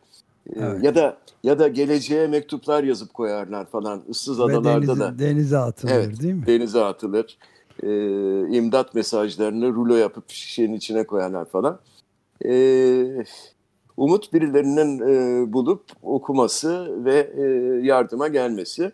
Evet. 0.57 0.85
Ya 0.85 0.95
da 0.95 1.19
ya 1.43 1.59
da 1.59 1.69
geleceğe 1.69 2.26
mektuplar 2.26 2.85
yazıp 2.85 3.14
koyarlar 3.14 3.67
falan 3.67 4.02
ıssız 4.11 4.40
adalarda 4.40 4.87
denize, 4.87 5.00
da. 5.00 5.19
Denize 5.19 5.59
atılır 5.59 5.93
evet, 5.93 6.23
değil 6.23 6.35
mi? 6.35 6.47
Denize 6.47 6.85
atılır 6.85 7.38
e, 7.82 7.90
imdat 8.56 8.94
mesajlarını 8.94 9.73
rulo 9.73 9.97
yapıp 9.97 10.30
şişenin 10.30 10.75
içine 10.75 11.06
koyanlar 11.06 11.44
falan. 11.44 11.80
E, 12.44 13.25
umut 13.97 14.32
birilerinin 14.32 15.00
e, 15.00 15.52
bulup 15.52 15.85
okuması 16.02 17.04
ve 17.04 17.30
e, 17.37 17.42
yardıma 17.87 18.28
gelmesi. 18.28 18.92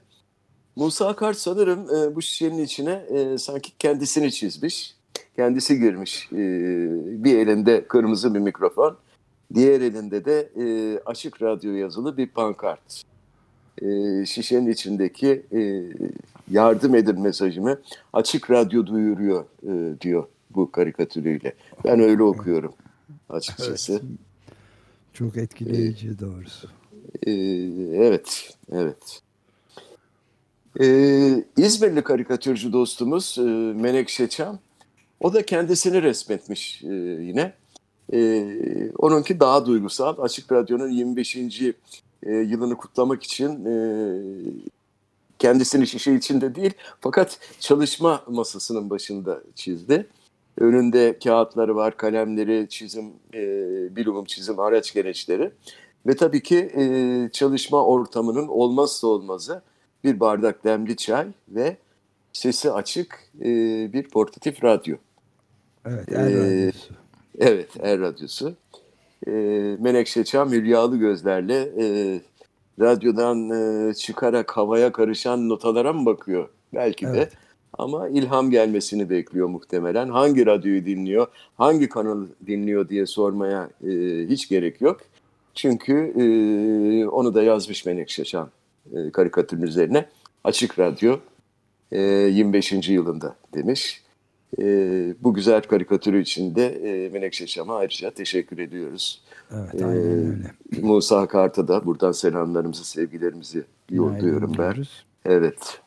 Musa 0.77 1.17
Kart 1.17 1.37
sanırım 1.37 1.81
e, 1.81 2.15
bu 2.15 2.23
şişenin 2.23 2.65
içine 2.65 2.93
e, 2.93 3.39
sanki 3.39 3.79
kendisini 3.79 4.33
çizmiş. 4.33 4.97
Kendisi 5.37 5.79
girmiş. 5.79 6.29
E, 6.33 6.39
bir 7.25 7.39
elinde 7.39 7.85
kırmızı 7.89 8.35
bir 8.35 8.41
mikrofon. 8.41 8.97
Diğer 9.55 9.81
elinde 9.81 10.25
de 10.25 10.51
e, 10.57 10.99
açık 11.07 11.43
radyo 11.43 11.73
yazılı 11.73 12.17
bir 12.17 12.27
pankart. 12.27 13.05
E, 13.83 14.27
şişenin 14.27 14.73
içindeki 14.73 15.43
e, 15.53 15.83
yardım 16.51 16.95
edin 16.95 17.21
mesajımı 17.21 17.81
açık 18.13 18.51
radyo 18.51 18.87
duyuruyor 18.87 19.45
e, 19.63 20.01
diyor 20.01 20.27
bu 20.51 20.71
karikatürüyle. 20.71 21.55
Ben 21.85 22.01
öyle 22.01 22.23
okuyorum 22.23 22.75
açıkçası. 23.29 23.93
Evet. 23.93 24.03
Çok 25.13 25.37
etkileyici 25.37 26.09
ee, 26.09 26.19
doğrusu. 26.19 26.69
E, 27.27 27.33
evet, 28.07 28.57
evet. 28.73 29.23
Ee, 30.81 31.45
İzmirli 31.57 32.03
karikatürcü 32.03 32.73
dostumuz 32.73 33.37
e, 33.39 33.43
Menekşe 33.81 34.29
Çam, 34.29 34.59
o 35.21 35.35
da 35.35 35.47
kendisini 35.47 36.03
resmetmiş 36.03 36.83
e, 36.85 36.95
yine. 37.23 37.53
E, 38.13 38.47
onunki 38.99 39.41
daha 39.41 39.67
duygusal. 39.67 40.19
Açık 40.19 40.53
Radyo'nun 40.53 40.89
25. 40.89 41.37
E, 42.25 42.33
yılını 42.33 42.77
kutlamak 42.77 43.23
için 43.23 43.65
e, 43.65 43.75
kendisini 45.39 45.87
şişe 45.87 46.15
içinde 46.15 46.55
değil 46.55 46.73
fakat 47.01 47.39
çalışma 47.61 48.23
masasının 48.27 48.91
başında 48.91 49.43
çizdi. 49.55 50.07
Önünde 50.59 51.19
kağıtları 51.25 51.77
var, 51.77 51.97
kalemleri, 51.97 52.67
çizim, 52.69 53.13
e, 53.35 53.41
bilumum 53.97 54.25
çizim 54.25 54.61
araç 54.61 54.95
gereçleri 54.95 55.51
ve 56.07 56.17
tabii 56.17 56.43
ki 56.43 56.57
e, 56.59 56.85
çalışma 57.33 57.85
ortamının 57.85 58.49
olmazsa 58.49 59.07
olmazı 59.07 59.63
bir 60.05 60.21
bardak 60.21 60.65
demli 60.65 60.97
çay 60.97 61.27
ve 61.49 61.77
sesi 62.33 62.73
açık 62.73 63.29
e, 63.41 63.45
bir 63.93 64.09
portatif 64.09 64.65
radyo. 64.65 64.97
Evet, 65.87 66.09
er 66.13 66.31
e, 66.31 66.35
radyosu. 66.35 66.95
Evet, 67.39 67.69
er 67.81 68.01
radyosu. 68.01 68.55
E, 69.27 69.31
Menekşe 69.81 70.25
Çam 70.25 70.53
hülyalı 70.53 70.97
gözlerle 70.97 71.69
e, 71.81 72.21
radyodan 72.81 73.51
e, 73.51 73.95
çıkarak 73.95 74.57
havaya 74.57 74.93
karışan 74.93 75.49
notalara 75.49 75.93
mı 75.93 76.07
bakıyor? 76.07 76.49
Belki 76.75 77.07
evet. 77.07 77.33
de. 77.33 77.37
Ama 77.79 78.09
ilham 78.09 78.51
gelmesini 78.51 79.11
bekliyor 79.11 79.49
muhtemelen. 79.49 80.09
Hangi 80.09 80.47
radyoyu 80.47 80.87
dinliyor, 80.87 81.27
hangi 81.57 81.89
kanalı 81.89 82.27
dinliyor 82.47 82.89
diye 82.89 83.07
sormaya 83.07 83.71
e, 83.87 83.91
hiç 84.29 84.49
gerek 84.49 84.81
yok. 84.81 85.01
Çünkü 85.55 85.95
e, 85.95 86.25
onu 87.07 87.35
da 87.35 87.43
yazmış 87.43 87.87
Menekşe 87.87 88.25
Şan 88.25 88.51
e, 88.93 89.11
karikatürün 89.11 89.63
üzerine. 89.63 90.07
Açık 90.45 90.79
Radyo 90.79 91.19
e, 91.93 92.01
25. 92.01 92.89
yılında 92.89 93.37
demiş. 93.55 94.04
E, 94.59 94.65
bu 95.21 95.35
güzel 95.35 95.63
karikatürü 95.63 96.23
için 96.23 96.55
de 96.55 96.67
e, 96.67 97.09
Menekşe 97.09 97.47
Şam'a 97.47 97.77
ayrıca 97.77 98.11
teşekkür 98.11 98.59
ediyoruz. 98.59 99.23
Evet, 99.51 99.75
aynen 99.75 99.97
öyle. 99.97 100.51
Musa 100.83 101.27
Kart'a 101.27 101.69
da 101.69 101.87
buradan 101.87 102.13
selamlarımızı, 102.13 102.85
sevgilerimizi 102.85 103.65
yolluyorum 103.91 104.53
ben. 104.59 104.75
Evet. 105.25 105.81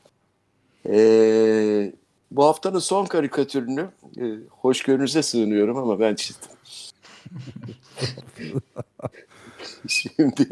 Ee, 0.89 1.93
bu 2.31 2.45
haftanın 2.45 2.79
son 2.79 3.05
karikatürünü 3.05 3.87
e, 4.17 4.35
hoşgörünüze 4.49 5.23
sığınıyorum 5.23 5.77
ama 5.77 5.99
ben 5.99 6.15
çizdim. 6.15 6.51
Şimdi 9.87 10.47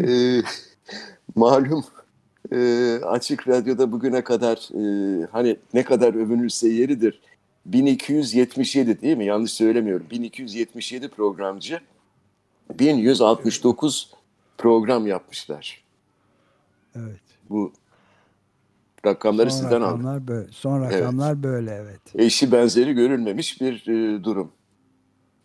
e, 0.00 0.42
malum 1.34 1.84
e, 2.52 2.98
Açık 3.04 3.48
Radyo'da 3.48 3.92
bugüne 3.92 4.24
kadar 4.24 4.68
e, 4.74 5.26
hani 5.32 5.56
ne 5.74 5.84
kadar 5.84 6.14
övünülse 6.14 6.68
yeridir. 6.68 7.20
1277 7.66 9.00
değil 9.00 9.16
mi? 9.16 9.24
Yanlış 9.24 9.52
söylemiyorum. 9.52 10.06
1277 10.10 11.08
programcı 11.08 11.80
1169 12.78 14.10
program 14.58 15.06
yapmışlar. 15.06 15.84
Evet. 16.96 17.20
Bu 17.50 17.72
rakamları 19.06 19.50
son 19.50 19.58
sizden 19.58 19.80
rakamlar 19.80 20.14
aldım. 20.14 20.26
Böyle, 20.26 20.48
son 20.52 20.80
rakamlar 20.80 21.32
evet. 21.32 21.42
böyle 21.42 21.70
evet. 21.70 22.00
Eşi 22.14 22.52
benzeri 22.52 22.92
görülmemiş 22.92 23.60
bir 23.60 23.88
e, 23.88 24.24
durum. 24.24 24.50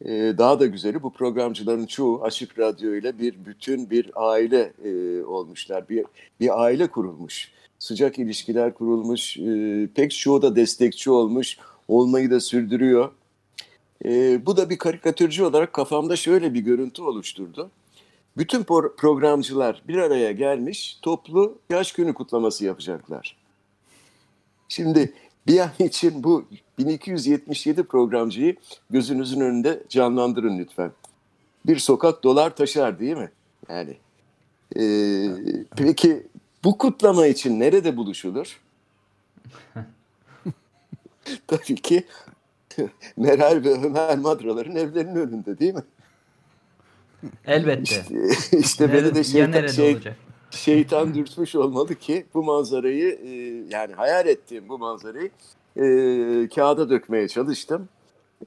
E, 0.05 0.11
daha 0.37 0.59
da 0.59 0.65
güzeli 0.65 1.03
bu 1.03 1.13
programcıların 1.13 1.85
çoğu 1.85 2.23
Açık 2.23 2.59
Radyo 2.59 2.93
ile 2.93 3.19
bir 3.19 3.45
bütün 3.45 3.89
bir 3.89 4.11
aile 4.15 4.73
e, 4.83 5.23
olmuşlar. 5.23 5.89
Bir, 5.89 6.05
bir 6.39 6.63
aile 6.63 6.87
kurulmuş. 6.87 7.51
Sıcak 7.79 8.19
ilişkiler 8.19 8.73
kurulmuş. 8.73 9.37
E, 9.37 9.87
pek 9.95 10.11
çoğu 10.11 10.41
da 10.41 10.55
destekçi 10.55 11.11
olmuş. 11.11 11.57
Olmayı 11.89 12.31
da 12.31 12.39
sürdürüyor. 12.39 13.11
E, 14.05 14.45
bu 14.45 14.57
da 14.57 14.69
bir 14.69 14.77
karikatürcü 14.77 15.43
olarak 15.43 15.73
kafamda 15.73 16.15
şöyle 16.15 16.53
bir 16.53 16.59
görüntü 16.59 17.01
oluşturdu. 17.01 17.71
Bütün 18.37 18.61
pro- 18.61 18.95
programcılar 18.95 19.81
bir 19.87 19.97
araya 19.97 20.31
gelmiş 20.31 20.99
toplu 21.01 21.57
yaş 21.69 21.91
günü 21.91 22.13
kutlaması 22.13 22.65
yapacaklar. 22.65 23.37
Şimdi 24.67 25.13
bir 25.47 25.59
an 25.59 25.71
için 25.79 26.23
bu 26.23 26.45
1277 26.77 27.83
programcıyı 27.83 28.55
gözünüzün 28.89 29.39
önünde 29.39 29.83
canlandırın 29.89 30.59
lütfen. 30.59 30.91
Bir 31.65 31.79
sokak 31.79 32.23
dolar 32.23 32.55
taşar 32.55 32.99
değil 32.99 33.17
mi? 33.17 33.31
Yani 33.69 33.97
e, 34.75 34.83
peki 35.77 36.27
bu 36.63 36.77
kutlama 36.77 37.27
için 37.27 37.59
nerede 37.59 37.97
buluşulur? 37.97 38.61
Tabii 41.47 41.75
ki 41.75 42.03
Meral 43.17 43.63
ve 43.63 43.69
Ömer 43.71 44.17
Madraların 44.17 44.75
evlerinin 44.75 45.15
önünde 45.15 45.59
değil 45.59 45.73
mi? 45.73 45.83
Elbette. 47.45 47.81
İşte, 47.83 48.57
işte 48.57 48.93
beni 48.93 48.97
Nerede- 48.97 49.15
de 49.15 49.17
ya 49.17 49.23
şeytan, 49.23 49.67
şey, 49.67 49.93
olacak? 49.93 50.15
şeytan 50.51 51.13
dürtmüş 51.13 51.55
olmalı 51.55 51.95
ki 51.95 52.25
bu 52.33 52.43
manzarayı 52.43 53.19
e, 53.23 53.29
yani 53.75 53.93
hayal 53.93 54.27
ettiğim 54.27 54.69
bu 54.69 54.77
manzarayı 54.77 55.29
e, 55.77 55.83
kağıda 56.55 56.89
dökmeye 56.89 57.27
çalıştım. 57.27 57.89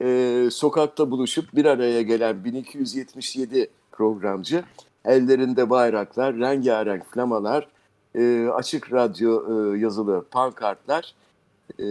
E, 0.01 0.47
sokakta 0.51 1.11
buluşup 1.11 1.55
bir 1.55 1.65
araya 1.65 2.01
gelen 2.01 2.43
1277 2.43 3.67
programcı 3.91 4.63
ellerinde 5.05 5.69
bayraklar, 5.69 6.35
rengarenk 6.37 7.05
flamalar, 7.05 7.67
e, 8.15 8.47
açık 8.53 8.93
radyo 8.93 9.43
e, 9.75 9.79
yazılı 9.79 10.25
pankartlar 10.31 11.13
e, 11.79 11.85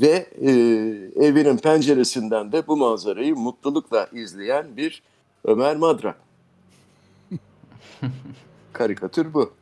ve 0.00 0.26
e, 0.40 0.50
evinin 1.26 1.56
penceresinden 1.56 2.52
de 2.52 2.66
bu 2.66 2.76
manzarayı 2.76 3.36
mutlulukla 3.36 4.08
izleyen 4.12 4.76
bir 4.76 5.02
Ömer 5.44 5.76
Madra. 5.76 6.14
Karikatür 8.72 9.34
bu. 9.34 9.52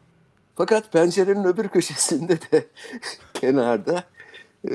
Fakat 0.57 0.93
pencerenin 0.93 1.45
öbür 1.45 1.69
köşesinde 1.69 2.39
de 2.53 2.67
kenarda 3.35 4.05
e, 4.65 4.75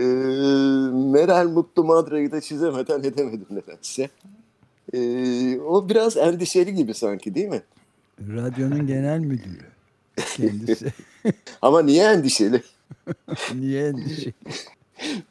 Meral 1.12 1.48
Mutlu 1.48 1.84
Madra'yı 1.84 2.32
da 2.32 2.42
çizemeden 2.42 3.00
edemedim 3.00 3.48
nedense. 3.50 4.10
E, 4.94 5.60
o 5.60 5.90
biraz 5.90 6.18
endişeli 6.18 6.74
gibi 6.74 6.94
sanki 6.94 7.36
değil 7.36 7.48
mi? 7.48 7.62
Radyonun 8.20 8.88
genel 8.88 9.20
müdürü 9.20 9.66
kendisi. 10.38 10.94
Ama 11.62 11.82
niye 11.82 12.04
endişeli? 12.04 12.64
Niye 13.56 13.88
endişe? 13.88 14.34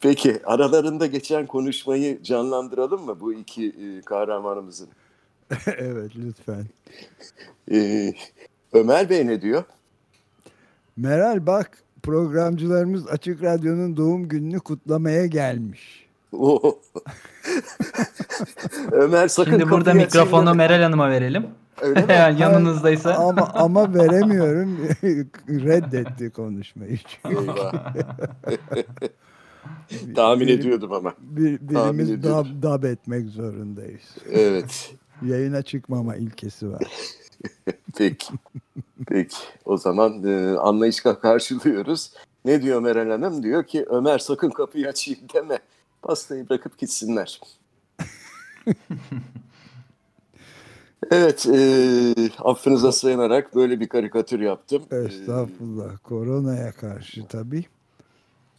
Peki 0.01 0.41
aralarında 0.45 1.07
geçen 1.07 1.47
konuşmayı 1.47 2.23
canlandıralım 2.23 3.05
mı 3.05 3.21
bu 3.21 3.33
iki 3.33 3.69
e, 3.69 4.01
kahramanımızın? 4.01 4.89
evet 5.67 6.11
lütfen. 6.17 6.67
E, 7.73 8.13
Ömer 8.73 9.11
Bey 9.11 9.27
ne 9.27 9.43
diyor? 9.43 9.65
Meral 10.97 11.47
bak 11.47 11.79
programcılarımız 12.03 13.09
Açık 13.09 13.43
Radyo'nun 13.43 13.97
doğum 13.97 14.29
gününü 14.29 14.61
kutlamaya 14.61 15.27
gelmiş. 15.27 16.07
Ömer 18.93 19.29
sakın 19.29 19.51
Şimdi 19.51 19.71
burada 19.71 19.95
mikrofonu. 19.95 20.55
Meral 20.55 20.83
Hanım'a 20.83 21.11
verelim. 21.11 21.47
Öyle 21.81 22.01
mi? 22.07 22.13
Yanınızdaysa. 22.41 23.15
Ama 23.15 23.51
ama 23.55 23.95
veremiyorum. 23.95 24.79
Reddetti 25.49 26.31
konuşmayı. 26.31 26.99
Tahmin 30.15 30.47
Bir- 30.47 30.59
ediyordum 30.59 30.93
ama. 30.93 31.15
Bir, 31.19 31.61
birimiz 31.61 32.23
dab, 32.23 32.47
dab 32.63 32.83
etmek 32.85 33.29
zorundayız. 33.29 34.17
Evet. 34.31 34.95
Yayına 35.27 35.63
çıkmama 35.63 36.17
ilkesi 36.17 36.71
var. 36.73 36.83
Peki. 37.97 38.33
Peki. 39.09 39.37
O 39.65 39.77
zaman 39.77 40.25
e, 40.25 40.57
anlayışla 40.59 41.21
karşılıyoruz. 41.21 42.13
Ne 42.45 42.63
diyor 42.63 42.81
Meral 42.81 43.11
Hanım? 43.11 43.43
Diyor 43.43 43.65
ki 43.65 43.87
Ömer 43.89 44.19
sakın 44.19 44.51
kapıyı 44.51 44.89
açayım 44.89 45.21
deme. 45.35 45.59
Pastayı 46.03 46.49
bırakıp 46.49 46.79
gitsinler. 46.79 47.41
Evet. 51.11 51.47
E, 51.47 52.15
affınıza 52.39 52.93
sığınarak 52.93 53.55
böyle 53.55 53.81
bir 53.81 53.89
karikatür 53.89 54.41
yaptım. 54.41 54.83
E, 54.93 54.97
Estağfurullah. 54.97 55.99
Koronaya 56.03 56.73
karşı 56.73 57.27
tabii. 57.29 57.65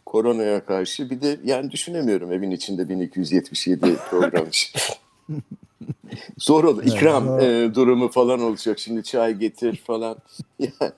koronaya 0.06 0.64
karşı 0.64 1.10
bir 1.10 1.20
de 1.20 1.40
yani 1.44 1.70
düşünemiyorum 1.70 2.32
evin 2.32 2.50
içinde 2.50 2.88
1277 2.88 3.96
programcı. 4.10 4.66
Zor 6.38 6.64
olur. 6.64 6.82
Evet, 6.82 6.94
İkram 6.94 7.24
zor. 7.26 7.38
e, 7.40 7.74
durumu 7.74 8.08
falan 8.08 8.40
olacak. 8.40 8.78
Şimdi 8.78 9.02
çay 9.02 9.34
getir 9.34 9.76
falan. 9.86 10.16
Yani 10.58 10.92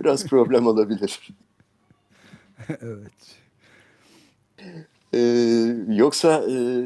biraz 0.00 0.26
problem 0.26 0.66
olabilir. 0.66 1.30
evet. 2.68 3.12
Ee, 5.14 5.76
yoksa 5.88 6.44
e, 6.50 6.84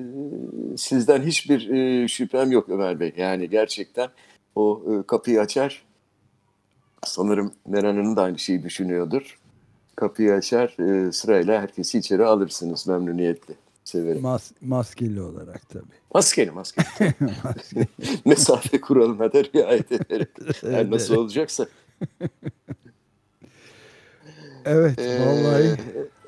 sizden 0.76 1.22
hiçbir 1.22 1.70
e, 1.70 2.08
şüphem 2.08 2.50
yok 2.52 2.68
Ömer 2.68 3.00
Bey. 3.00 3.12
Yani 3.16 3.50
gerçekten 3.50 4.08
o 4.54 4.82
e, 4.88 5.06
kapıyı 5.06 5.40
açar. 5.40 5.82
Sanırım 7.04 7.52
Meral 7.66 7.96
Hanım 7.96 8.16
da 8.16 8.22
aynı 8.22 8.38
şeyi 8.38 8.62
düşünüyordur. 8.62 9.38
Kapıyı 9.96 10.32
açar 10.32 10.76
e, 10.80 11.12
sırayla 11.12 11.62
herkesi 11.62 11.98
içeri 11.98 12.24
alırsınız 12.24 12.86
memnuniyetle. 12.86 13.54
Severim. 13.84 14.22
Mas 14.22 14.52
maskeli 14.60 15.22
olarak 15.22 15.68
tabii. 15.68 15.84
Maskeli 16.14 16.50
maskeli. 16.50 16.86
Maskeli. 17.44 17.88
Mesafe 18.24 18.80
kuralına 18.80 19.32
da 19.32 19.44
riayet 19.54 19.92
ederek. 19.92 20.28
Evet, 20.62 20.88
nasıl 20.90 21.14
olacaksa. 21.14 21.66
Evet 24.64 24.98
Ee, 24.98 25.20
vallahi 25.20 25.76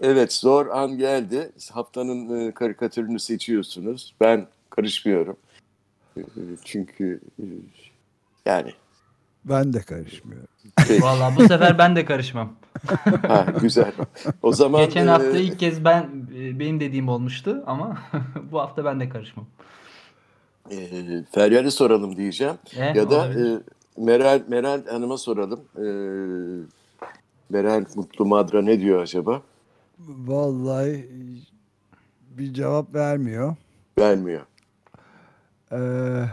Evet 0.02 0.32
zor 0.32 0.66
an 0.66 0.98
geldi. 0.98 1.52
Haftanın 1.72 2.48
e, 2.48 2.52
karikatürünü 2.52 3.18
seçiyorsunuz. 3.20 4.14
Ben 4.20 4.46
karışmıyorum. 4.70 5.36
E, 6.16 6.20
Çünkü 6.64 7.20
e, 7.38 7.44
yani 8.46 8.72
ben 9.44 9.72
de 9.72 9.80
karışmıyorum. 9.82 10.48
Vallahi 11.00 11.36
bu 11.36 11.40
sefer 11.48 11.78
ben 11.78 11.96
de 11.96 12.04
karışmam. 12.04 12.52
ha, 13.28 13.46
güzel. 13.60 13.92
O 14.42 14.52
zaman 14.52 14.84
Geçen 14.84 15.06
e, 15.06 15.10
hafta 15.10 15.38
ilk 15.38 15.58
kez 15.58 15.84
ben 15.84 16.02
e, 16.36 16.58
benim 16.58 16.80
dediğim 16.80 17.08
olmuştu 17.08 17.62
ama 17.66 17.98
bu 18.52 18.60
hafta 18.60 18.84
ben 18.84 19.00
de 19.00 19.08
karışmam. 19.08 19.46
e, 20.70 20.76
Feryal'e 21.32 21.70
soralım 21.70 22.16
diyeceğim. 22.16 22.54
E, 22.76 22.84
ya 22.84 23.10
da 23.10 23.16
olabilir. 23.16 23.56
e, 23.56 23.60
Meral 23.96 24.42
Meral 24.48 24.86
Hanım'a 24.86 25.18
soralım. 25.18 25.60
E, 25.76 25.84
Meral 27.50 27.84
Mutlu 27.94 28.26
Madra 28.26 28.62
ne 28.62 28.80
diyor 28.80 29.02
acaba? 29.02 29.42
Vallahi 29.98 31.08
bir 32.30 32.54
cevap 32.54 32.94
vermiyor. 32.94 33.56
Vermiyor. 33.98 34.46
Ee, 35.72 36.24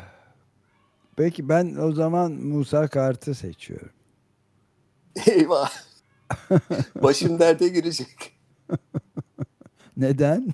peki 1.16 1.50
ben 1.50 1.76
o 1.76 1.92
zaman 1.92 2.32
Musa 2.32 2.88
Kart'ı 2.88 3.36
seçiyorum. 3.36 3.90
Eyvah. 5.28 5.72
Başım 6.96 7.40
derde 7.40 7.68
girecek. 7.68 8.40
Neden? 9.98 10.54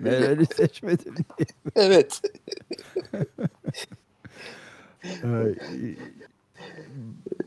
Meral'i 0.00 0.46
seçmedim 0.46 1.14
diye. 1.38 1.46
evet. 1.76 2.22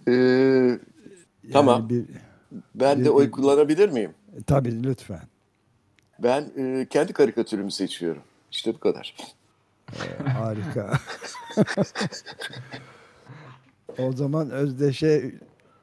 Ee, 0.07 0.11
yani 0.13 0.79
Tamam. 1.53 1.89
Bir, 1.89 2.05
ben 2.75 2.99
Bir- 2.99 3.05
de 3.05 3.09
oy 3.09 3.31
kullanabilir 3.31 3.89
miyim? 3.89 4.11
Tabii 4.47 4.83
lütfen. 4.83 5.21
Ben 6.19 6.45
e, 6.57 6.87
kendi 6.89 7.13
karikatürümü 7.13 7.71
seçiyorum. 7.71 8.21
İşte 8.51 8.73
bu 8.73 8.79
kadar. 8.79 9.15
Ee, 9.93 10.29
harika. 10.29 10.93
o 13.97 14.11
zaman 14.11 14.49
Özdeş'e 14.49 15.31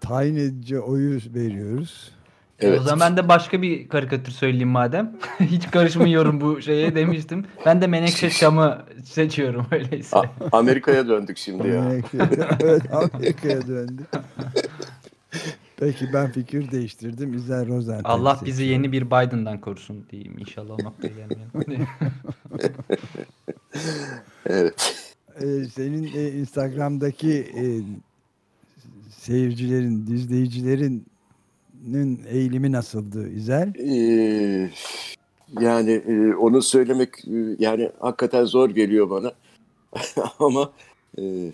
tayin 0.01 0.37
edici 0.37 0.81
oyu 0.81 1.21
veriyoruz. 1.35 2.13
Evet. 2.61 2.81
O 2.81 2.83
zaman 2.83 3.01
ben 3.01 3.17
de 3.17 3.29
başka 3.29 3.63
bir 3.63 3.89
karikatür 3.89 4.33
söyleyeyim 4.33 4.69
madem. 4.69 5.17
Hiç 5.41 5.71
karışmıyorum 5.71 6.41
bu 6.41 6.63
şeye 6.63 6.95
demiştim. 6.95 7.45
Ben 7.67 7.83
de 7.83 7.87
Menekşe 7.87 8.31
Şam'ı 8.41 8.83
seçiyorum 9.05 9.67
öyleyse. 9.73 10.17
A- 10.19 10.25
Amerika'ya 10.53 11.09
döndük 11.09 11.39
şimdi 11.39 11.69
ya. 11.69 11.93
Evet 12.61 12.83
Amerika'ya 12.95 13.67
döndü. 13.67 14.03
Peki 15.79 16.13
ben 16.13 16.33
fikir 16.33 16.71
değiştirdim. 16.71 17.35
İzel 17.35 17.67
Rosenthal. 17.67 18.11
Allah 18.11 18.41
bizi 18.45 18.65
yeni 18.65 18.93
bir 18.93 19.07
Biden'dan 19.07 19.61
korusun 19.61 20.07
diyeyim 20.11 20.39
inşallah 20.39 20.75
o 20.81 20.85
noktaya 20.85 21.09
gelmeyelim. 21.09 21.87
Evet. 24.47 24.95
Instagram'daki 26.39 27.33
e, 27.33 27.65
seyircilerin, 29.11 30.07
izleyicilerin 30.07 31.07
eğilimi 32.29 32.73
nasıldı 32.73 33.31
İzel? 33.31 33.75
Ee, 33.75 34.71
yani 35.61 35.91
e, 35.91 36.35
onu 36.35 36.63
söylemek 36.63 37.09
e, 37.09 37.57
yani 37.59 37.91
hakikaten 38.01 38.45
zor 38.45 38.71
geliyor 38.71 39.11
bana. 39.11 39.33
Ama 40.39 40.73
e, 41.19 41.53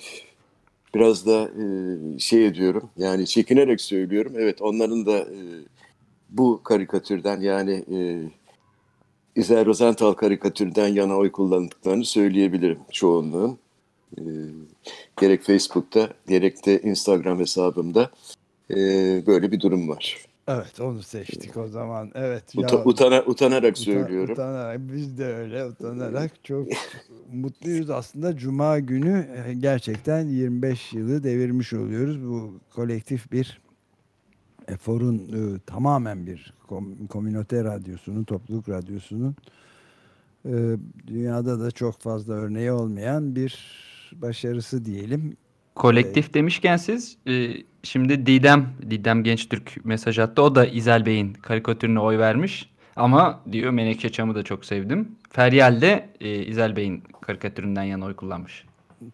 biraz 0.95 1.27
da 1.27 1.51
e, 1.51 1.65
şey 2.19 2.47
ediyorum 2.47 2.91
yani 2.97 3.27
çekinerek 3.27 3.81
söylüyorum. 3.81 4.33
Evet 4.37 4.63
onların 4.63 5.07
da 5.07 5.19
e, 5.19 5.39
bu 6.31 6.61
karikatürden 6.63 7.41
yani 7.41 7.85
e, 7.93 7.99
İzel 9.37 9.67
Rosenthal 9.67 10.13
karikatürden 10.13 10.89
yana 10.89 11.17
oy 11.17 11.33
kullandıklarını 11.33 12.05
söyleyebilirim 12.05 12.79
çoğunluğun. 12.91 13.59
E, 14.19 14.23
gerek 15.21 15.43
Facebook'ta 15.43 16.09
gerek 16.29 16.67
de 16.67 16.83
Instagram 16.83 17.39
hesabımda 17.39 18.11
e, 18.71 18.77
böyle 19.27 19.53
bir 19.53 19.61
durum 19.61 19.89
var. 19.89 20.27
Evet 20.49 20.81
onu 20.81 21.03
seçtik 21.03 21.57
o 21.57 21.69
zaman. 21.69 22.11
Evet. 22.15 22.45
Uta, 22.57 22.77
ya, 22.77 22.85
utana, 22.85 23.23
utanarak 23.23 23.73
utan, 23.73 23.83
söylüyorum. 23.83 24.33
Utanarak 24.33 24.81
biz 24.93 25.19
de 25.19 25.25
öyle 25.25 25.67
utanarak 25.67 26.45
çok 26.45 26.69
mutluyuz 27.33 27.91
aslında. 27.91 28.37
Cuma 28.37 28.79
günü 28.79 29.29
e, 29.47 29.55
gerçekten 29.55 30.29
25 30.29 30.93
yılı 30.93 31.25
devirmiş 31.25 31.73
oluyoruz. 31.73 32.25
Bu 32.25 32.55
kolektif 32.75 33.33
bir 33.33 33.61
eforun 34.69 35.19
e, 35.19 35.59
tamamen 35.67 36.27
bir 36.27 36.55
kom, 36.69 37.07
komünote 37.07 37.65
radyosunun, 37.65 38.25
topluluk 38.25 38.69
radyosunun 38.69 39.37
e, 40.47 40.77
dünyada 41.07 41.61
da 41.61 41.71
çok 41.71 42.01
fazla 42.01 42.35
örneği 42.35 42.73
olmayan 42.73 43.37
bir 43.37 43.59
başarısı 44.13 44.85
diyelim. 44.85 45.37
Kolektif 45.75 46.31
ee, 46.31 46.35
demişken 46.35 46.77
siz 46.77 47.17
e, 47.27 47.51
şimdi 47.83 48.27
Didem, 48.27 48.69
Didem 48.91 49.25
Gençtürk 49.25 49.85
mesaj 49.85 50.19
attı. 50.19 50.43
O 50.43 50.55
da 50.55 50.67
İzel 50.67 51.07
Bey'in 51.07 51.33
karikatürüne 51.33 52.01
oy 52.01 52.19
vermiş. 52.19 52.71
Ama 52.97 53.41
diyor 53.53 53.71
Menekşe 53.71 54.13
Çam'ı 54.13 54.35
da 54.35 54.43
çok 54.43 54.65
sevdim. 54.65 55.09
Feryal 55.31 55.81
de 55.81 56.09
e, 56.21 56.45
İzel 56.45 56.77
Bey'in 56.77 57.03
karikatüründen 57.21 57.83
yana 57.83 58.05
oy 58.05 58.17
kullanmış. 58.17 58.65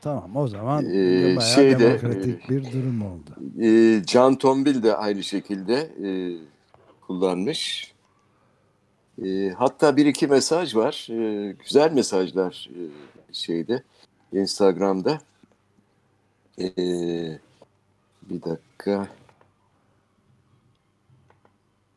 Tamam 0.00 0.36
o 0.36 0.48
zaman 0.48 0.84
ee, 0.84 1.36
bayağı 1.36 1.42
şeyde, 1.42 1.78
demokratik 1.78 2.44
e, 2.44 2.48
bir 2.48 2.72
durum 2.72 3.02
oldu. 3.02 3.60
E, 3.62 4.02
Can 4.06 4.34
Tombil 4.34 4.82
de 4.82 4.96
aynı 4.96 5.22
şekilde 5.22 5.74
e, 5.74 6.10
kullanmış. 7.00 7.92
E, 9.24 9.50
hatta 9.58 9.96
bir 9.96 10.06
iki 10.06 10.26
mesaj 10.26 10.76
var. 10.76 11.08
E, 11.10 11.52
güzel 11.52 11.92
mesajlar 11.92 12.70
e, 12.70 12.80
şeyde 13.32 13.82
Instagram'da. 14.32 15.18
E, 16.58 16.68
bir 18.22 18.42
dakika. 18.42 19.08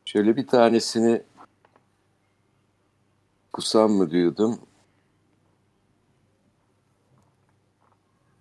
Şöyle 0.05 0.35
bir 0.35 0.47
tanesini 0.47 1.21
kusam 3.53 3.91
mı 3.91 4.11
diyordum. 4.11 4.59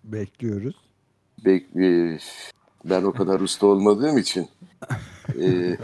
Bekliyoruz. 0.03 0.75
Bek 1.45 1.75
ben 2.85 3.03
o 3.03 3.11
kadar 3.11 3.39
usta 3.39 3.67
olmadığım 3.67 4.17
için 4.17 4.49
e, 5.41 5.77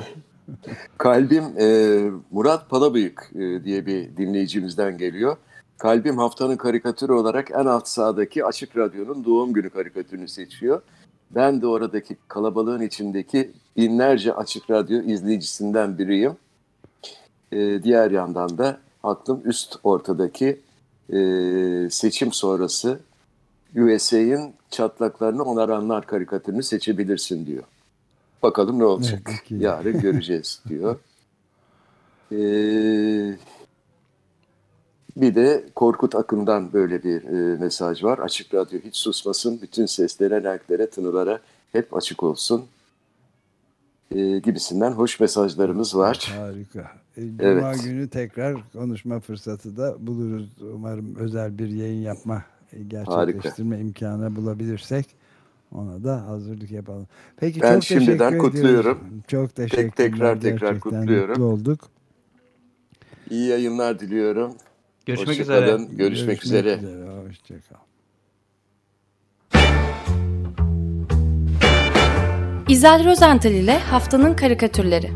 kalbim 0.97 1.43
e, 1.59 1.97
Murat 2.31 2.69
Palabıyık 2.69 3.31
e, 3.35 3.63
diye 3.63 3.85
bir 3.85 4.17
dinleyicimizden 4.17 4.97
geliyor. 4.97 5.37
Kalbim 5.79 6.17
haftanın 6.17 6.57
karikatürü 6.57 7.11
olarak 7.13 7.51
en 7.51 7.65
alt 7.65 7.87
sağdaki 7.87 8.45
Açık 8.45 8.77
Radyo'nun 8.77 9.25
doğum 9.25 9.53
günü 9.53 9.69
karikatürünü 9.69 10.27
seçiyor. 10.27 10.81
Ben 11.31 11.61
de 11.61 11.67
oradaki 11.67 12.17
kalabalığın 12.27 12.81
içindeki 12.81 13.51
binlerce 13.77 14.33
Açık 14.33 14.69
Radyo 14.69 15.01
izleyicisinden 15.01 15.97
biriyim. 15.97 16.33
E, 17.51 17.83
diğer 17.83 18.11
yandan 18.11 18.57
da 18.57 18.79
aklım 19.03 19.41
üst 19.45 19.75
ortadaki 19.83 20.59
e, 21.13 21.19
seçim 21.91 22.33
sonrası 22.33 22.99
USA'ın 23.75 24.53
çatlaklarını 24.69 25.43
onaranlar 25.43 26.05
karikatürünü 26.05 26.63
seçebilirsin 26.63 27.45
diyor. 27.45 27.63
Bakalım 28.43 28.79
ne 28.79 28.85
olacak. 28.85 29.21
Evet, 29.29 29.61
Yarın 29.61 29.99
göreceğiz 29.99 30.61
diyor. 30.69 30.95
Ee, 32.31 33.35
bir 35.21 35.35
de 35.35 35.65
Korkut 35.75 36.15
Akın'dan 36.15 36.73
böyle 36.73 37.03
bir 37.03 37.23
e, 37.23 37.57
mesaj 37.57 38.03
var. 38.03 38.19
Açık 38.19 38.53
Radyo 38.53 38.79
hiç 38.79 38.95
susmasın. 38.95 39.61
Bütün 39.61 39.85
seslere, 39.85 40.43
renklere, 40.43 40.89
tınılara 40.89 41.39
hep 41.71 41.93
açık 41.93 42.23
olsun. 42.23 42.65
E, 44.15 44.39
gibisinden 44.39 44.91
hoş 44.91 45.19
mesajlarımız 45.19 45.97
var. 45.97 46.33
Harika. 46.37 46.91
E, 47.17 47.21
Cuma 47.21 47.43
evet. 47.43 47.83
günü 47.83 48.09
tekrar 48.09 48.55
konuşma 48.73 49.19
fırsatı 49.19 49.77
da 49.77 50.07
buluruz. 50.07 50.49
Umarım 50.73 51.15
özel 51.15 51.57
bir 51.57 51.69
yayın 51.69 52.01
yapma 52.01 52.43
gerçekleştirme 52.87 53.75
Harika. 53.75 53.87
imkanı 53.87 54.35
bulabilirsek 54.35 55.05
ona 55.71 56.03
da 56.03 56.27
hazırlık 56.27 56.71
yapalım. 56.71 57.07
Peki 57.37 57.61
ben 57.61 57.73
çok 57.73 57.83
şimdiden 57.83 58.37
kutluyorum. 58.37 58.99
Çok 59.27 59.55
teşekkür 59.55 59.83
Tek, 59.83 59.95
tekrar 59.95 60.41
tekrar 60.41 60.79
kutluyorum. 60.79 61.29
Mutlu 61.29 61.43
olduk. 61.43 61.79
İyi 63.29 63.47
yayınlar 63.47 63.99
diliyorum. 63.99 64.53
Görüşmek 65.15 65.39
üzere. 65.39 65.65
Görüşmek, 65.65 65.97
Görüşmek 65.97 66.45
üzere. 66.45 66.73
üzere. 66.73 67.05
Hoşçakal. 67.27 67.79
İzel 72.69 73.05
Rozental 73.05 73.51
ile 73.51 73.79
Haftanın 73.79 74.33
Karikatürleri 74.33 75.09